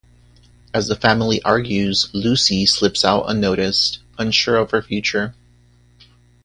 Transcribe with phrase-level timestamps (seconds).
[0.73, 5.35] As the family argues, Lucy slips out unnoticed, unsure of her future.